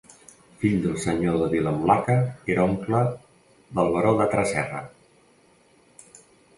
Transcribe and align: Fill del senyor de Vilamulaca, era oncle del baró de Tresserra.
Fill 0.61 0.77
del 0.85 0.95
senyor 1.03 1.37
de 1.41 1.49
Vilamulaca, 1.51 2.17
era 2.55 2.65
oncle 2.71 3.05
del 3.79 3.95
baró 3.99 4.17
de 4.23 4.31
Tresserra. 4.35 4.85